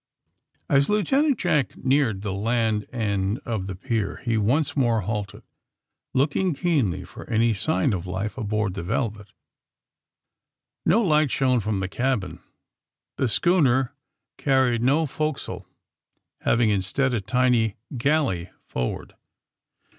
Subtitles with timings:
[0.67, 5.43] As Lieutenant Jack neared the land end of the pier he once more halted,
[6.15, 9.31] looking keenly for any sign of life aboard the *^ Velvet."'
[10.87, 12.39] No light shone from the cabin.
[13.17, 13.93] The schooner
[14.39, 15.67] carried no forecastle,
[16.39, 19.13] having, instead, a tiny galley forward.